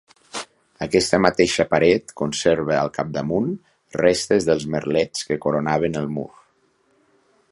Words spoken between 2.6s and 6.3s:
al capdamunt, restes dels merlets que coronaven el mur.